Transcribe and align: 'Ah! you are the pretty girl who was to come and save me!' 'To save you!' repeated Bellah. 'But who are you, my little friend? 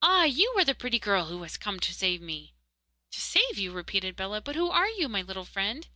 'Ah! 0.00 0.24
you 0.24 0.54
are 0.56 0.64
the 0.64 0.74
pretty 0.74 0.98
girl 0.98 1.26
who 1.26 1.36
was 1.36 1.52
to 1.52 1.58
come 1.58 1.74
and 1.74 1.84
save 1.84 2.22
me!' 2.22 2.54
'To 3.10 3.20
save 3.20 3.58
you!' 3.58 3.70
repeated 3.70 4.16
Bellah. 4.16 4.40
'But 4.40 4.56
who 4.56 4.70
are 4.70 4.88
you, 4.88 5.10
my 5.10 5.20
little 5.20 5.44
friend? 5.44 5.88